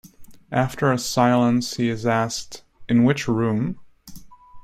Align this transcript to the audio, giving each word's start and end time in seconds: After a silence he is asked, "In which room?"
After 0.55 0.91
a 0.91 0.97
silence 0.97 1.75
he 1.75 1.87
is 1.87 2.07
asked, 2.07 2.63
"In 2.89 3.03
which 3.03 3.27
room?" 3.27 3.79